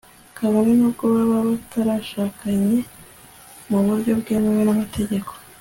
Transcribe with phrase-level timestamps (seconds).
[0.37, 2.77] kabone n'ubwo baba batarashakanye
[3.69, 5.31] mu buryo bwemewe n'amategeko